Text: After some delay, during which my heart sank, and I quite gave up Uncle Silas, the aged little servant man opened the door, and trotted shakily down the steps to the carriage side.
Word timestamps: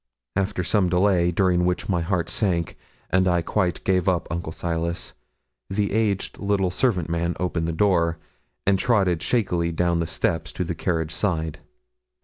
After 0.35 0.63
some 0.63 0.89
delay, 0.89 1.29
during 1.31 1.63
which 1.63 1.87
my 1.87 2.01
heart 2.01 2.27
sank, 2.27 2.75
and 3.11 3.27
I 3.27 3.43
quite 3.43 3.83
gave 3.83 4.09
up 4.09 4.27
Uncle 4.31 4.51
Silas, 4.51 5.13
the 5.69 5.91
aged 5.91 6.39
little 6.39 6.71
servant 6.71 7.07
man 7.07 7.35
opened 7.39 7.67
the 7.67 7.71
door, 7.71 8.17
and 8.65 8.79
trotted 8.79 9.21
shakily 9.21 9.71
down 9.71 9.99
the 9.99 10.07
steps 10.07 10.51
to 10.53 10.63
the 10.63 10.73
carriage 10.73 11.11
side. 11.11 11.59